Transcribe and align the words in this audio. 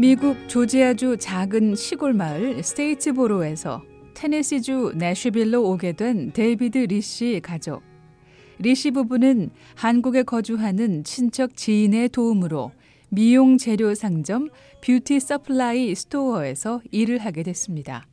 미국 0.00 0.48
조지아주 0.48 1.16
작은 1.18 1.74
시골 1.74 2.12
마을 2.12 2.62
스테이츠보로에서 2.62 3.82
테네시주 4.14 4.92
내슈빌로 4.94 5.68
오게 5.68 5.94
된 5.94 6.30
데이비드 6.30 6.78
리씨 6.78 7.40
가족. 7.42 7.82
리씨 8.60 8.92
부부는 8.92 9.50
한국에 9.74 10.22
거주하는 10.22 11.02
친척 11.02 11.56
지인의 11.56 12.10
도움으로 12.10 12.70
미용 13.08 13.58
재료 13.58 13.92
상점 13.92 14.50
beauty 14.84 15.18
supply 15.18 15.92
store에서 15.96 16.80
일을 16.92 17.18
하게 17.18 17.42
됐습니다. 17.42 18.06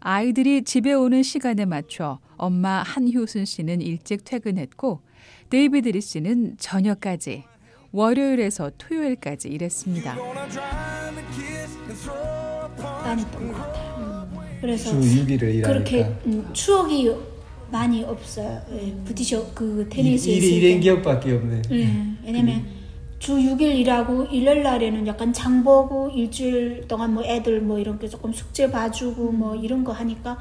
아이들이 0.00 0.64
집에 0.64 0.92
오는 0.92 1.22
시간에 1.22 1.64
맞춰 1.64 2.18
엄마 2.36 2.82
한효순 2.82 3.46
씨는 3.46 3.80
일찍 3.80 4.22
퇴근했고 4.22 5.00
데이비드 5.48 5.88
리 5.88 6.02
씨는 6.02 6.58
저녁까지 6.58 7.44
월요일에서 7.92 8.70
토요일까지 8.78 9.48
일했습니다. 9.48 10.16
다녔던 13.10 13.52
것 13.52 13.58
같아요. 13.58 14.28
그래서 14.60 14.90
주 15.00 15.24
6일을 15.24 15.42
일하니까 15.42 15.68
그렇게 15.68 16.04
음, 16.26 16.48
추억이 16.52 17.10
많이 17.70 18.04
없어요. 18.04 18.60
예, 18.72 18.94
부티셔 19.04 19.46
그 19.54 19.88
테니스에 19.90 20.32
일이 20.32 20.56
일행 20.56 20.76
때. 20.76 20.80
기억밖에 20.80 21.32
없네. 21.32 21.62
예, 21.70 21.88
왜냐면 22.24 22.64
주 23.18 23.36
6일 23.36 23.62
일하고 23.76 24.24
일요일 24.24 24.62
날에는 24.62 25.06
약간 25.06 25.32
장 25.32 25.62
보고 25.62 26.08
일주일 26.10 26.86
동안 26.88 27.14
뭐 27.14 27.22
애들 27.24 27.60
뭐 27.60 27.78
이런 27.78 27.98
게 27.98 28.08
조금 28.08 28.32
숙제 28.32 28.70
봐주고 28.70 29.32
뭐 29.32 29.54
이런 29.54 29.84
거 29.84 29.92
하니까 29.92 30.38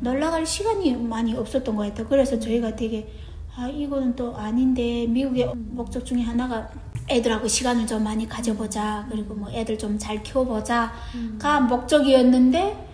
놀러 0.00 0.30
갈 0.30 0.44
시간이 0.46 0.94
많이 0.96 1.34
없었던 1.34 1.74
것 1.74 1.82
같아요. 1.88 2.06
그래서 2.08 2.38
저희가 2.38 2.76
되게 2.76 3.08
아 3.54 3.68
이거는 3.68 4.14
또 4.16 4.34
아닌데 4.36 5.06
미국의 5.08 5.52
목적 5.54 6.04
중에 6.06 6.20
하나가 6.22 6.70
애들하고 7.08 7.48
시간을 7.48 7.86
좀 7.86 8.04
많이 8.04 8.28
가져보자 8.28 9.06
그리고 9.10 9.34
뭐 9.34 9.50
애들 9.50 9.78
좀 9.78 9.98
잘 9.98 10.22
키워보자가 10.22 11.60
목적이었는데 11.68 12.88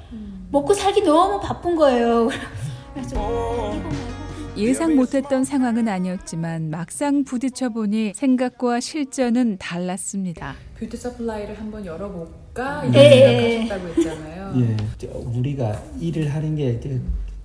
먹고 0.50 0.74
살기 0.74 1.02
너무 1.02 1.40
바쁜 1.40 1.76
거예요. 1.76 2.28
말고 2.94 4.08
예상 4.56 4.96
못했던 4.96 5.44
상황은 5.44 5.86
아니었지만 5.88 6.70
막상 6.70 7.22
부딪혀 7.22 7.68
보니 7.68 8.12
생각과 8.14 8.80
실전은 8.80 9.56
달랐습니다. 9.58 10.54
beauty 10.78 10.96
supply를 10.96 11.58
한번 11.58 11.86
열어볼까 11.86 12.82
음. 12.82 12.90
이런 12.90 13.04
예. 13.04 13.58
생각하셨다고 13.60 13.88
했잖아요. 13.88 14.52
예, 14.56 14.76
저 14.98 15.06
우리가 15.16 15.80
일을 16.00 16.34
하는 16.34 16.56
게 16.56 16.80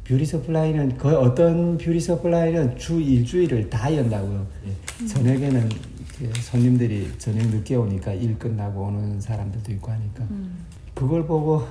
beauty 0.05 0.25
supply는 0.25 0.97
거의 0.97 1.15
어떤 1.15 1.77
beauty 1.77 1.99
supply는 1.99 2.77
주 2.77 2.99
일주일을 2.99 3.69
다 3.69 3.95
연다고요. 3.95 4.47
예. 4.67 5.05
저녁에는 5.05 5.69
그 5.69 5.92
손님들이 6.41 7.09
저녁 7.17 7.47
늦게 7.47 7.75
오니까 7.75 8.13
일 8.13 8.37
끝나고 8.37 8.83
오는 8.85 9.19
사람들도 9.19 9.71
있고 9.73 9.91
하니까 9.91 10.25
그걸 10.93 11.25
보고 11.25 11.63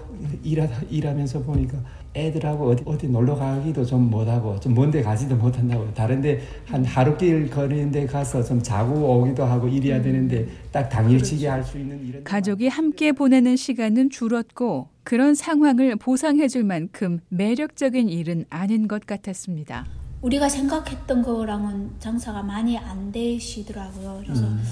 일하, 0.42 0.66
일하면서 0.90 1.42
보니까 1.44 1.78
애들하고 2.14 2.70
어디, 2.70 2.82
어디 2.84 3.08
놀러 3.08 3.34
가기도 3.36 3.84
좀 3.86 4.10
못하고 4.10 4.58
좀 4.60 4.74
먼데 4.74 5.00
가지도 5.00 5.34
못한다고. 5.36 5.94
다른데 5.94 6.42
한 6.66 6.84
하루길 6.84 7.48
거리는데 7.48 8.04
가서 8.06 8.42
좀 8.42 8.60
자고 8.62 8.94
오기도 9.20 9.44
하고 9.44 9.66
일해야 9.68 10.02
되는데 10.02 10.46
딱 10.70 10.88
당일치기 10.88 11.46
할 11.46 11.62
수 11.64 11.78
있는 11.78 12.04
이런 12.04 12.24
가족이 12.24 12.68
함께 12.68 13.12
보내는 13.12 13.56
시간은 13.56 14.10
줄었고 14.10 14.88
그런 15.04 15.34
상황을 15.34 15.96
보상해 15.96 16.48
줄 16.48 16.64
만큼 16.64 17.20
매력적인 17.30 18.08
일은 18.10 18.44
아닌 18.50 18.88
것 18.88 19.06
같았습니다. 19.06 19.86
우리가 20.22 20.48
생각했던 20.48 21.22
거랑은 21.22 21.90
장사가 21.98 22.42
많이 22.42 22.78
안 22.78 23.10
되시더라고요. 23.12 24.22
그래서 24.24 24.44
음. 24.44 24.62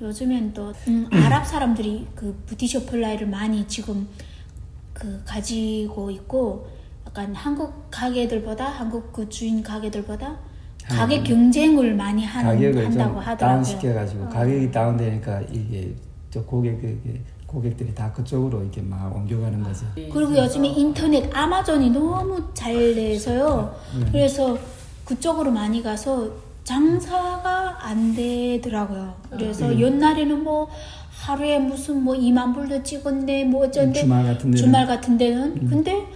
요즘엔 0.00 0.52
또 0.52 0.72
음, 0.88 1.08
아랍 1.12 1.46
사람들이 1.46 2.06
그 2.14 2.36
beauty 2.46 2.84
supply를 2.84 3.28
많이 3.28 3.66
지금 3.66 4.06
그 4.92 5.22
가지고 5.24 6.10
있고 6.10 6.68
약간 7.06 7.34
한국 7.34 7.86
가게들보다 7.90 8.66
한국 8.66 9.12
그 9.12 9.28
주인 9.28 9.62
가게들보다 9.62 10.38
가게 10.88 11.18
음. 11.18 11.24
경쟁을 11.24 11.94
많이 11.94 12.24
하는 12.24 12.50
가격을 12.50 12.86
한다고 12.86 13.14
좀 13.14 13.18
하더라고요. 13.22 13.38
다운시켜가지고 13.38 14.24
어. 14.24 14.28
가격이 14.28 14.70
다운되니까 14.70 15.40
이게 15.52 15.94
저 16.30 16.42
고객 16.42 16.78
이게 16.82 17.20
고객들이 17.46 17.94
다 17.94 18.12
그쪽으로 18.12 18.60
이렇게 18.60 18.82
막 18.82 19.14
옮겨가는 19.14 19.62
거죠. 19.62 19.86
그리고 19.94 20.36
요즘에 20.36 20.68
인터넷 20.68 21.30
아마존이 21.32 21.90
너무 21.90 22.42
잘 22.52 22.74
돼서요. 22.74 23.74
음. 23.94 24.08
그래서 24.10 24.58
그쪽으로 25.06 25.50
많이 25.50 25.82
가서 25.82 26.30
장사가 26.64 27.86
안 27.86 28.14
되더라고요. 28.14 29.14
그래서 29.30 29.68
음. 29.68 29.80
옛날에는 29.80 30.42
뭐 30.42 30.68
하루에 31.10 31.58
무슨 31.58 32.02
뭐 32.02 32.14
2만 32.14 32.54
불도 32.54 32.82
찍었네 32.82 33.44
뭐 33.44 33.66
어쩐데 33.66 34.00
주말 34.00 34.24
같은 34.24 34.50
데는 34.50 34.56
주말 34.56 34.86
같은 34.86 35.16
데는 35.16 35.68
근데 35.68 36.06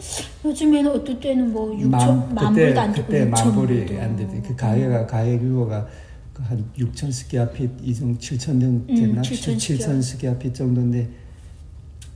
요즘에는 0.44 0.90
어떨 0.90 1.20
때는 1.20 1.52
뭐 1.52 1.70
6천 1.70 2.32
만 2.34 2.52
그때 2.52 2.66
불도 2.66 2.80
안 2.80 2.94
찍고 2.94 3.06
그때 3.06 3.24
6천 3.24 3.28
만 3.30 3.52
불이 3.54 3.98
안 3.98 4.16
되대. 4.16 4.42
그 4.42 4.54
가게가 4.56 5.06
가게 5.06 5.38
규모가 5.38 5.86
그한 6.34 6.64
6천 6.76 7.12
square 7.12 7.47
feet 7.47 7.70
이정 7.82 8.18
7천 8.18 8.60
정 8.60 8.86
됐나? 8.86 9.22
7,000 9.22 9.56
7천 9.56 10.02
square 10.02 10.33
feet 10.33 10.54
정도인데 10.54 11.08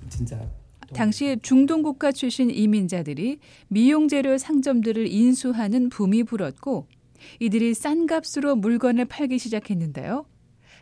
진짜 0.08 0.38
당시 0.94 1.36
중동 1.42 1.82
국가 1.82 2.12
출신 2.12 2.50
이민자들이 2.50 3.38
미용 3.68 4.06
재료 4.06 4.38
상점들을 4.38 5.08
인수하는 5.08 5.88
붐이 5.88 6.22
불었고 6.22 6.86
이들이 7.40 7.74
싼 7.74 8.06
값으로 8.06 8.54
물건을 8.54 9.06
팔기 9.06 9.38
시작했는데요. 9.38 10.24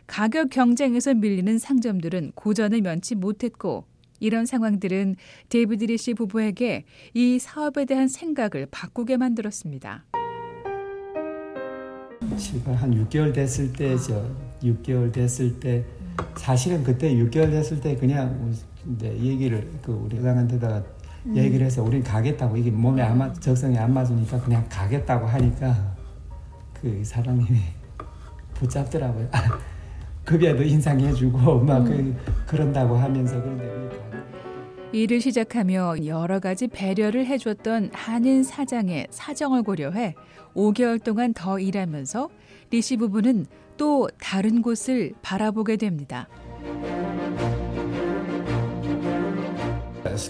가격 0.05 0.49
경쟁에서 0.51 1.15
밀리는 1.15 1.57
상점들은 1.57 2.33
고전을 2.35 2.81
면치 2.81 3.15
못했고 3.15 3.85
이런 4.19 4.45
상황들은 4.45 5.15
데이비드 5.49 5.85
리씨 5.85 6.13
부부에게 6.13 6.85
이 7.15 7.39
사업에 7.39 7.85
대한 7.85 8.07
생각을 8.07 8.67
바꾸게 8.69 9.17
만들었습니다. 9.17 10.05
지금 12.37 12.73
한 12.73 12.93
6개월 13.05 13.33
됐을 13.33 13.73
때죠. 13.73 14.35
6개월 14.61 15.11
됐을 15.11 15.59
때 15.59 15.83
사실은 16.37 16.83
그때 16.83 17.13
6개월 17.15 17.49
됐을 17.49 17.81
때 17.81 17.95
그냥 17.95 18.53
네, 18.85 19.17
얘기를 19.17 19.69
그 19.81 19.91
우리 19.91 20.17
회장한테다가 20.17 20.83
얘기를 21.33 21.65
해서 21.65 21.81
우린 21.81 22.03
가겠다고 22.03 22.57
이게 22.57 22.69
몸에 22.69 23.01
안 23.01 23.17
맞, 23.17 23.33
적성에 23.41 23.77
안 23.77 23.93
맞으니까 23.93 24.41
그냥 24.41 24.65
가겠다고 24.69 25.25
하니까 25.25 25.95
그 26.73 27.01
사장님이 27.03 27.59
붙잡더라고요. 28.53 29.29
급여도 30.25 30.63
인상해주고 30.63 31.61
막 31.61 31.83
그, 31.83 32.15
그런다고 32.47 32.95
하면서 32.95 33.41
그런데 33.41 33.89
일을 34.93 35.21
시작하며 35.21 36.05
여러 36.05 36.39
가지 36.39 36.67
배려를 36.67 37.25
해줬던 37.25 37.89
한인 37.93 38.43
사장의 38.43 39.07
사정을 39.09 39.63
고려해 39.63 40.13
5개월 40.53 41.03
동안 41.03 41.33
더 41.33 41.57
일하면서 41.57 42.29
리씨 42.69 42.97
부부는 42.97 43.47
또 43.75 44.07
다른 44.21 44.61
곳을 44.61 45.13
바라보게 45.21 45.77
됩니다. 45.77 46.27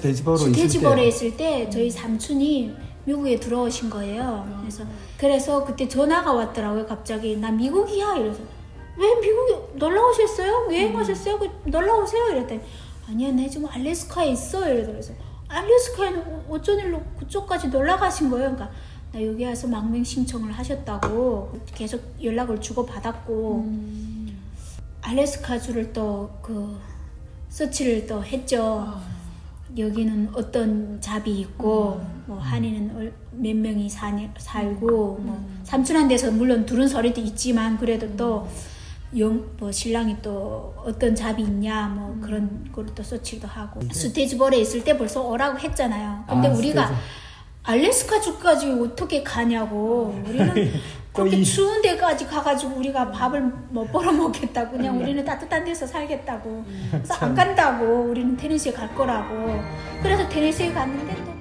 스테이지보로 0.03 0.35
있을 0.37 0.51
때 0.51 0.53
스테이지볼에 0.53 1.07
있을 1.07 1.37
때 1.37 1.69
저희 1.69 1.89
삼촌이 1.89 2.73
미국에 3.05 3.39
들어오신 3.39 3.89
거예요. 3.89 4.45
그래서 4.61 4.83
그래서 5.17 5.63
그때 5.63 5.87
전화가 5.87 6.33
왔더라고요. 6.33 6.85
갑자기 6.85 7.37
나 7.37 7.51
미국이야 7.51 8.15
이래서 8.17 8.41
왜 8.97 9.15
미국에 9.15 9.77
놀러 9.77 10.09
오셨어요? 10.09 10.67
여행하셨어요? 10.67 11.39
그 11.39 11.49
놀러 11.65 11.97
오세요 12.01 12.27
이랬더니 12.29 12.61
아니야 13.09 13.31
나 13.31 13.47
지금 13.47 13.67
알래스카에 13.69 14.29
있어 14.31 14.69
이래서 14.69 14.91
그래서 14.91 15.13
알래스카에는 15.47 16.43
어쩐 16.49 16.79
일로 16.79 17.01
그쪽까지 17.19 17.67
놀러 17.69 17.97
가신 17.97 18.29
거예요? 18.29 18.51
그러니까 18.51 18.75
나 19.11 19.23
여기 19.25 19.45
와서 19.45 19.67
망명 19.67 20.03
신청을 20.03 20.51
하셨다고 20.51 21.53
계속 21.73 22.01
연락을 22.21 22.59
주고 22.61 22.85
받았고 22.85 23.67
알래스카 25.01 25.59
주를 25.59 25.91
또 25.93 26.29
그 26.41 26.77
서치를 27.49 28.07
또 28.07 28.23
했죠. 28.23 28.99
여기는 29.77 30.29
어떤 30.33 30.99
잡이 31.01 31.39
있고 31.41 31.99
뭐 32.25 32.37
한이는 32.37 32.95
얼- 32.95 33.13
몇 33.31 33.55
명이 33.55 33.89
사니, 33.89 34.29
살고 34.37 34.87
뭐 35.21 35.45
삼촌한테서 35.63 36.31
물론 36.31 36.65
들은 36.65 36.87
소리도 36.87 37.19
있지만 37.21 37.77
그래도 37.77 38.07
또 38.15 38.47
영, 39.17 39.43
뭐 39.59 39.71
신랑이 39.71 40.17
또 40.21 40.73
어떤 40.85 41.15
잡이 41.15 41.43
있냐 41.43 41.87
뭐 41.87 42.17
그런 42.21 42.67
걸 42.71 42.85
또 42.95 43.01
서치도 43.03 43.47
하고. 43.47 43.79
스테이지볼에 43.91 44.57
있을 44.59 44.83
때 44.83 44.97
벌써 44.97 45.21
오라고 45.21 45.57
했잖아요. 45.59 46.23
근데 46.27 46.47
아, 46.47 46.51
우리가 46.51 46.85
스테이지. 46.87 47.03
알래스카 47.63 48.19
주까지 48.21 48.69
어떻게 48.71 49.23
가냐고. 49.23 50.15
우리는 50.27 50.53
또 50.53 50.61
그렇게 51.13 51.37
이- 51.37 51.43
추운 51.43 51.81
데까지 51.81 52.25
가가지고 52.25 52.75
우리가 52.77 53.11
밥을 53.11 53.41
못 53.69 53.91
벌어 53.91 54.11
먹겠다고 54.11 54.77
그냥 54.77 54.99
우리는 54.99 55.23
따뜻한 55.23 55.63
데서 55.63 55.85
살겠다고. 55.85 56.65
그래서 56.91 57.13
안 57.15 57.35
간다고 57.35 57.85
우리는 58.09 58.35
테네시에 58.35 58.71
갈 58.73 58.93
거라고. 58.95 59.61
그래서 60.01 60.27
테네시에 60.27 60.73
갔는데 60.73 61.15
또 61.23 61.33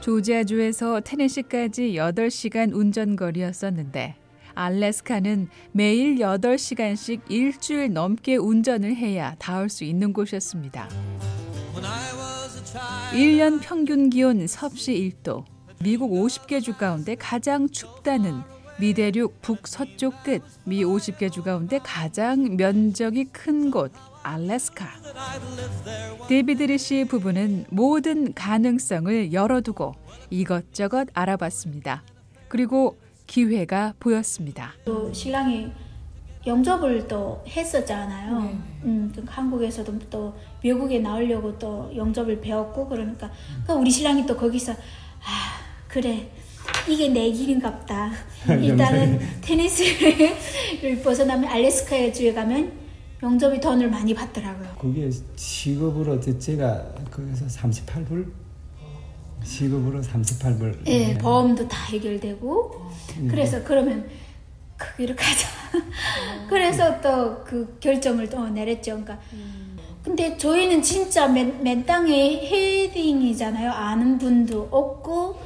조지아주에서 0.00 1.00
테네시까지 1.02 1.92
8시간 1.94 2.74
운전거리였었는데 2.74 4.16
알래스카는 4.54 5.48
매일 5.70 6.16
8시간씩 6.16 7.20
일주일 7.28 7.92
넘게 7.92 8.36
운전을 8.36 8.96
해야 8.96 9.36
닿을 9.38 9.68
수 9.68 9.84
있는 9.84 10.12
곳이었습니다. 10.12 10.88
1년 13.12 13.60
평균 13.62 14.10
기온 14.10 14.46
섭씨 14.46 14.92
1도, 15.22 15.44
미국 15.80 16.10
50개 16.10 16.60
주 16.62 16.76
가운데 16.76 17.14
가장 17.14 17.68
춥다는 17.68 18.40
미대륙 18.82 19.40
북서쪽 19.42 20.24
끝, 20.24 20.42
미 20.64 20.82
50개 20.82 21.30
주 21.30 21.44
가운데 21.44 21.78
가장 21.78 22.56
면적이 22.56 23.26
큰 23.26 23.70
곳, 23.70 23.92
알래스카. 24.24 24.88
데이비드 26.28 26.64
리씨 26.64 27.04
부부는 27.04 27.66
모든 27.70 28.34
가능성을 28.34 29.32
열어두고 29.32 29.94
이것저것 30.30 31.06
알아봤습니다. 31.14 32.02
그리고 32.48 32.96
기회가 33.28 33.94
보였습니다. 34.00 34.72
또 34.84 35.12
신랑이 35.12 35.70
용접을 36.44 37.06
또 37.06 37.40
했었잖아요. 37.46 38.40
네. 38.40 38.58
음, 38.82 39.12
그 39.14 39.24
한국에서도 39.24 39.96
또 40.10 40.34
미국에 40.60 40.98
나오려고 40.98 41.56
또 41.56 41.88
영접을 41.94 42.40
배웠고 42.40 42.88
그러니까 42.88 43.30
그 43.64 43.74
우리 43.74 43.92
신랑이 43.92 44.26
또 44.26 44.36
거기서 44.36 44.72
아 44.72 45.62
그래 45.86 46.32
이게 46.88 47.08
내 47.08 47.30
길인갑다. 47.30 48.12
일단은 48.60 49.20
테니스를 49.40 51.00
벗어나면 51.02 51.48
알래스카의 51.50 52.12
주에 52.12 52.32
가면 52.32 52.72
영접이 53.22 53.60
돈을 53.60 53.88
많이 53.88 54.12
받더라고요. 54.14 54.68
그게 54.80 55.08
시급으로 55.36 56.20
제- 56.20 56.36
제가 56.38 56.84
거기서 57.10 57.46
38불 57.46 58.26
시급으로 59.44 60.00
38불 60.02 60.86
예, 60.88 61.14
보험도 61.18 61.66
다 61.68 61.84
해결되고 61.86 62.90
그래서 63.28 63.62
그러면 63.62 64.08
거기를 64.78 65.14
가자. 65.16 65.48
그래서 66.48 67.00
또 67.00 67.44
그 67.44 67.76
결정을 67.80 68.28
또 68.28 68.48
내렸죠. 68.48 68.92
그러니까 69.02 69.18
근데 70.02 70.36
저희는 70.36 70.82
진짜 70.82 71.28
맨, 71.28 71.62
맨 71.62 71.84
땅에 71.86 72.12
헤딩이잖아요. 72.46 73.70
아는 73.70 74.18
분도 74.18 74.66
없고 74.70 75.36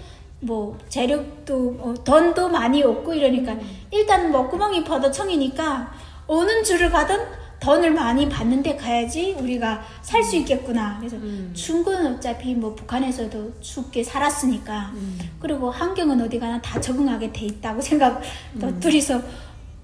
뭐 0.46 0.78
재력도 0.88 1.76
어, 1.80 1.94
돈도 2.04 2.48
많이 2.48 2.82
없고 2.82 3.12
이러니까 3.12 3.56
일단 3.90 4.30
뭐 4.30 4.48
구멍이 4.48 4.84
퍼도청이니까 4.84 5.92
어느 6.28 6.62
줄을 6.62 6.90
가든 6.90 7.18
돈을 7.58 7.90
많이 7.92 8.28
받는데 8.28 8.76
가야지 8.76 9.32
우리가 9.38 9.82
살 10.02 10.22
수 10.22 10.36
있겠구나. 10.36 10.98
그래서 10.98 11.16
중국은 11.54 12.06
어차피 12.14 12.54
뭐 12.54 12.74
북한에서도 12.74 13.60
춥게 13.60 14.04
살았으니까 14.04 14.92
그리고 15.40 15.70
환경은 15.70 16.20
어디 16.20 16.38
가나 16.38 16.60
다 16.60 16.80
적응하게 16.80 17.32
돼 17.32 17.46
있다고 17.46 17.80
생각. 17.80 18.20
또 18.60 18.78
둘이서 18.80 19.20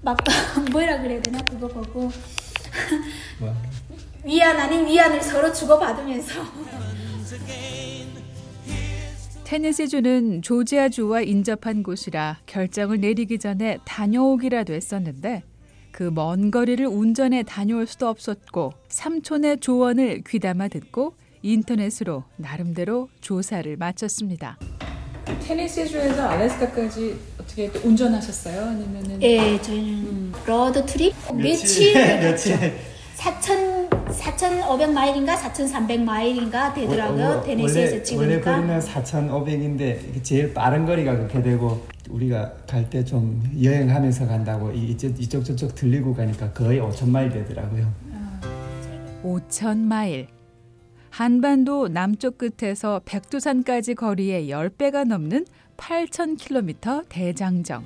막 0.01 0.17
뭐라 0.71 1.01
그래야 1.01 1.21
되나? 1.21 1.39
그거 1.39 1.67
보고. 1.67 2.11
뭐, 3.39 3.53
위안 4.23 4.57
아닌 4.59 4.85
위안을 4.87 5.21
서로 5.21 5.51
주고받으면서 5.51 6.33
테네시주는 9.57 10.41
조지아주와 10.41 11.21
인접한 11.21 11.83
곳이라 11.83 12.39
결정을 12.47 12.99
내리기 13.01 13.37
전에 13.37 13.77
다녀오기라도 13.85 14.73
했었는데 14.73 15.43
그 15.91 16.09
먼 16.09 16.49
거리를 16.49 16.83
운전해 16.87 17.43
다녀올 17.43 17.85
수도 17.85 18.07
없었고 18.07 18.73
삼촌의 18.87 19.59
조언을 19.59 20.23
귀담아 20.27 20.69
듣고 20.69 21.13
인터넷으로 21.43 22.23
나름대로 22.35 23.09
조사를 23.21 23.77
마쳤습니다. 23.77 24.57
테네시주에서 25.45 26.29
알래스카까지 26.29 27.15
어떻게 27.39 27.71
또 27.71 27.87
운전하셨어요? 27.87 28.59
아니면은 28.59 29.21
예 29.21 29.61
저희는 29.61 30.31
road 30.47 30.83
trip? 30.87 31.13
며칠. 31.31 31.93
며칠? 31.93 32.57
4천 33.17 33.72
4,500마일인가 34.23 35.35
4,300마일인가 35.35 36.73
되더라고요 36.73 37.25
어, 37.25 37.37
어, 37.39 37.43
테네시에서 37.43 38.03
찍으니까 38.03 38.51
원래 38.51 38.61
거리는 38.67 38.79
4,500인데 38.79 40.23
제일 40.23 40.53
빠른 40.53 40.85
거리가 40.85 41.15
그렇게 41.17 41.41
되고 41.41 41.85
우리가 42.09 42.53
갈 42.67 42.89
때 42.89 43.03
좀 43.03 43.41
여행하면서 43.61 44.27
간다고 44.27 44.71
이- 44.71 44.91
이쪽, 44.91 45.19
이쪽 45.19 45.43
저쪽 45.43 45.75
들리고 45.75 46.13
가니까 46.13 46.51
거의 46.51 46.79
5,000마일 46.79 47.31
되더라고요. 47.33 47.91
5천 49.23 49.77
마일. 49.77 50.27
한반도 51.09 51.87
남쪽 51.87 52.37
끝에서 52.37 53.01
백두산까지 53.05 53.95
거리의 53.95 54.49
10배가 54.49 55.05
넘는 55.05 55.45
8천 55.77 56.37
킬로미터 56.37 57.03
대장정. 57.07 57.83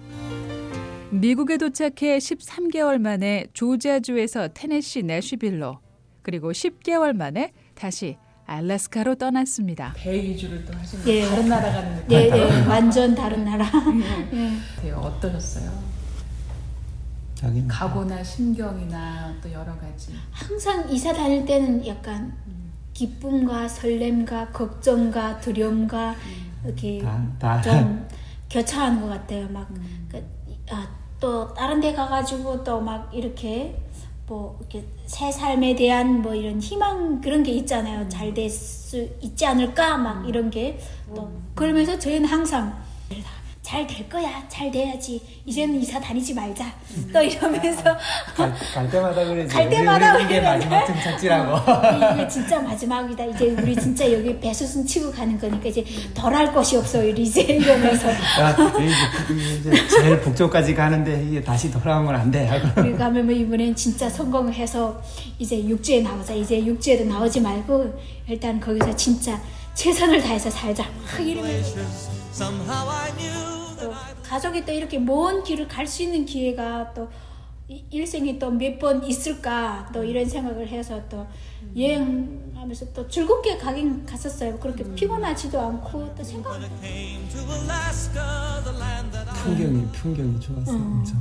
미국에 1.11 1.57
도착해 1.57 2.17
13개월 2.17 2.97
만에 2.99 3.45
조지아주에서 3.53 4.49
테네시 4.53 5.03
내쉬빌로 5.03 5.77
그리고 6.27 6.51
10개월 6.51 7.13
만에 7.15 7.53
다시 7.73 8.17
알래스카로 8.45 9.15
떠났습니다. 9.15 9.93
배 9.95 10.11
위주를 10.21 10.65
또 10.65 10.73
하시는 10.77 11.07
예. 11.07 11.25
다른 11.25 11.47
나라 11.47 11.71
가는 11.71 11.95
느낌 11.95 12.17
예, 12.17 12.29
예, 12.33 12.65
완전 12.65 13.15
다른 13.15 13.45
나라 13.45 13.65
예. 14.33 14.49
같아요. 14.75 14.97
어떠셨어요? 14.97 15.71
자기는 17.35 17.65
각오나 17.69 18.21
심경이나 18.21 19.35
또 19.41 19.49
여러 19.53 19.73
가지. 19.77 20.11
항상 20.31 20.89
이사 20.91 21.13
다닐 21.13 21.45
때는 21.45 21.87
약간 21.87 22.35
기쁨과 22.93 23.69
설렘과 23.69 24.49
걱정과 24.49 25.39
두려움과 25.39 26.13
이렇게 26.65 26.99
다, 26.99 27.23
다 27.39 27.61
좀 27.61 28.05
교차하는 28.49 28.99
것 29.01 29.07
같아요. 29.07 29.47
막, 29.47 29.69
그, 30.11 30.21
아, 30.71 30.89
또 31.21 31.53
다른 31.53 31.79
데 31.79 31.93
가가지고 31.93 32.65
또 32.65 32.81
막 32.81 33.13
이렇게 33.13 33.81
뭐 34.27 34.57
이렇게 34.59 34.83
새 35.05 35.31
삶에 35.31 35.75
대한 35.75 36.21
뭐 36.21 36.35
이런 36.35 36.59
희망 36.59 37.21
그런 37.21 37.43
게 37.43 37.51
있잖아요. 37.53 38.07
잘 38.09 38.33
될 38.33 38.49
수 38.49 39.07
있지 39.21 39.45
않을까? 39.45 39.97
막 39.97 40.27
이런 40.27 40.49
게. 40.49 40.77
또 41.15 41.31
그러면서 41.55 41.97
저희는 41.97 42.25
항상 42.27 42.77
잘 43.67 43.85
될 43.85 44.07
거야, 44.07 44.41
잘 44.47 44.71
돼야지. 44.71 45.21
이제는 45.45 45.81
이사 45.81 45.99
다니지 45.99 46.33
말자. 46.33 46.73
또 47.11 47.21
이러면서 47.21 47.83
갈, 48.33 48.53
갈 48.73 48.89
때마다 48.89 49.25
그러지. 49.25 49.53
갈 49.53 49.69
때마다 49.69 50.15
우리, 50.15 50.23
우리 50.23 50.31
이게. 50.35 50.39
마지막 50.41 50.85
등착지라고. 50.85 51.57
이게 52.15 52.27
진짜 52.29 52.61
마지막이다. 52.61 53.25
이제 53.25 53.47
우리 53.59 53.75
진짜 53.75 54.09
여기 54.09 54.39
배수순 54.39 54.85
치고 54.85 55.11
가는 55.11 55.37
거니까 55.37 55.67
이제 55.67 55.83
덜 56.13 56.33
할 56.33 56.53
것이 56.53 56.77
없어. 56.77 57.03
이제 57.03 57.41
이러면서 57.41 58.09
야, 58.09 58.55
이제, 59.27 59.57
이제 59.69 59.87
제일 59.89 60.21
북쪽까지 60.21 60.73
가는데 60.73 61.25
이게 61.27 61.43
다시 61.43 61.69
돌아오면 61.69 62.15
안 62.15 62.31
돼. 62.31 62.47
하고. 62.47 62.79
우리 62.79 62.95
가면 62.95 63.25
뭐 63.25 63.35
이번엔 63.35 63.75
진짜 63.75 64.09
성공을 64.09 64.53
해서 64.53 65.01
이제 65.39 65.61
육지에 65.61 66.03
나오자. 66.03 66.33
이제 66.33 66.65
육지에도 66.65 67.03
나오지 67.03 67.41
말고 67.41 67.93
일단 68.29 68.61
거기서 68.61 68.95
진짜 68.95 69.41
최선을 69.73 70.21
다해서 70.21 70.49
살자. 70.49 70.85
막 70.85 71.19
이러면서 71.19 71.81
또 73.79 73.93
가족이 74.23 74.65
또 74.65 74.71
이렇게 74.71 74.99
먼 74.99 75.43
길을 75.43 75.67
갈 75.67 75.85
수 75.87 76.03
있는 76.03 76.25
기회가 76.25 76.93
또 76.93 77.07
이- 77.69 77.83
일생에 77.91 78.37
또 78.39 78.49
몇 78.51 78.79
번 78.79 79.03
있을까 79.03 79.89
또 79.93 80.03
이런 80.03 80.25
생각을 80.27 80.67
해서 80.67 81.01
또 81.09 81.25
여행하면서 81.75 82.93
또 82.93 83.07
즐겁게 83.07 83.57
가긴 83.57 84.05
갔었어요. 84.05 84.57
그렇게 84.59 84.83
피곤하지도 84.95 85.59
않고 85.59 86.15
또 86.15 86.23
생각 86.23 86.53
풍경이 89.43 89.85
풍경이 89.91 90.39
좋았어 90.39 90.71
엄청. 90.75 91.17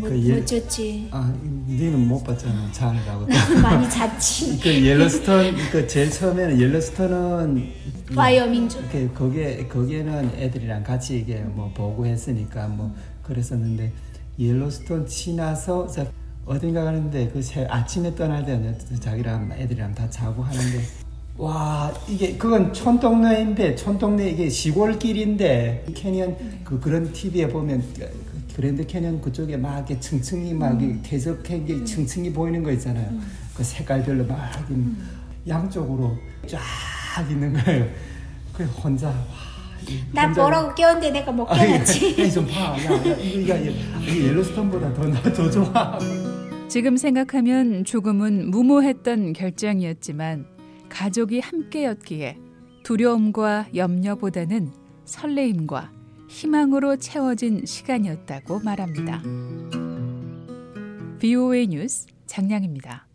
뭐, 0.00 0.08
그 0.08 0.22
예- 0.28 0.34
멋졌지. 0.34 1.08
아, 1.10 1.32
니는 1.68 2.08
못 2.08 2.22
봤잖아. 2.24 2.70
자느라고. 2.72 3.26
많이 3.62 3.88
잤지. 3.90 4.58
그 4.60 4.84
옐로스톤 4.84 5.54
그 5.70 5.86
제일 5.86 6.10
처음에는 6.10 6.60
옐로스톤은 6.60 7.72
와이오밍 8.16 8.68
쪽. 8.68 8.80
이렇게 8.80 9.08
거기에 9.08 9.66
거기에는 9.68 10.30
애들이랑 10.36 10.82
같이 10.82 11.18
이게 11.18 11.36
뭐 11.40 11.70
보고 11.74 12.04
했으니까 12.06 12.66
뭐 12.68 12.94
그랬었는데 13.22 13.92
옐로스톤 14.38 15.06
지나서 15.06 15.86
자, 15.86 16.06
어딘가 16.46 16.82
가는데 16.84 17.28
그 17.32 17.40
새, 17.42 17.64
아침에 17.66 18.14
떠날 18.14 18.44
때는 18.44 18.76
자기랑 18.98 19.52
애들이랑 19.52 19.94
다 19.94 20.08
자고 20.10 20.42
하는데 20.42 20.80
와 21.36 21.92
이게 22.08 22.36
그건 22.36 22.72
촌동네인데 22.72 23.74
촌동네 23.76 24.30
이게 24.30 24.48
시골길인데 24.50 25.86
canyon 25.94 26.36
그 26.64 26.78
그런 26.78 27.10
TV에 27.12 27.48
보면 27.48 27.82
그 27.96 28.54
그랜드 28.54 28.86
캐년 28.86 29.20
그쪽에 29.22 29.56
막 29.56 29.76
이렇게 29.78 29.98
층층이 29.98 30.52
막 30.54 30.72
음. 30.72 31.00
퇴적한 31.02 31.64
게 31.64 31.82
층층이 31.82 32.32
보이는 32.32 32.62
거 32.62 32.70
있잖아요. 32.72 33.08
그 33.54 33.64
색깔별로 33.64 34.26
막 34.26 34.38
음. 34.70 34.98
양쪽으로 35.48 36.14
쫙 36.46 36.60
있는 37.30 37.54
거예요. 37.54 37.86
그 38.52 38.64
혼자 38.64 39.06
와, 39.08 39.14
나 40.12 40.26
혼자- 40.26 40.42
뭐라고 40.42 40.74
깨웠는데 40.74 41.10
내가 41.10 41.32
못 41.32 41.46
아니, 41.50 41.72
깨웠지. 41.72 42.30
좀 42.32 42.46
봐. 42.46 42.76
야, 42.84 42.92
야, 42.92 43.16
이거, 43.16 43.56
이거, 43.56 43.56
이거 43.56 44.26
옐로스톤보다 44.28 44.92
더, 44.92 45.04
나- 45.08 45.22
더 45.22 45.50
좋아. 45.50 45.98
지금 46.68 46.98
생각하면 46.98 47.84
조금은 47.84 48.50
무모했던 48.50 49.32
결정이었지만 49.32 50.44
가족이 51.00 51.40
함께였기에 51.40 52.36
두려움과 52.82 53.68
염려보다는 53.74 54.70
설레임과 55.06 55.90
희망으로 56.28 56.96
채워진 56.96 57.64
시간이었다고 57.64 58.60
말합니다. 58.60 59.22
BOA 61.18 61.68
뉴스 61.68 62.06
장량입니다. 62.26 63.06